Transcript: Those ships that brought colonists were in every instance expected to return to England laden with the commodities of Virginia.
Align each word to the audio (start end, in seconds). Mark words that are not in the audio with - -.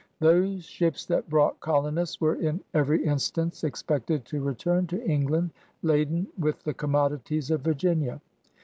Those 0.19 0.63
ships 0.65 1.05
that 1.05 1.29
brought 1.29 1.59
colonists 1.59 2.19
were 2.19 2.33
in 2.33 2.61
every 2.73 3.05
instance 3.05 3.63
expected 3.63 4.25
to 4.25 4.41
return 4.41 4.87
to 4.87 5.05
England 5.05 5.51
laden 5.83 6.25
with 6.39 6.63
the 6.63 6.73
commodities 6.73 7.51
of 7.51 7.61
Virginia. 7.61 8.19